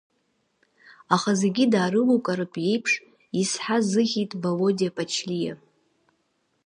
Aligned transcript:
Аха 1.15 1.31
зегьы 1.41 1.65
даарылукааратәы 1.73 2.61
еиԥш 2.71 2.91
изҳа-изыӷьеит 3.39 4.31
Володиа 4.41 4.95
Ԥачлиа. 4.95 5.53